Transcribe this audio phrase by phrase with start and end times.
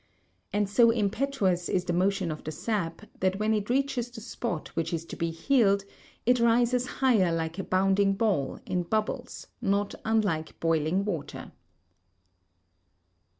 [0.51, 4.69] And so impetuous is the motion of the sap that when it reaches the spot
[4.69, 5.85] which is to be healed,
[6.25, 11.51] it rises higher like a bounding ball, in bubbles, not unlike boiling water.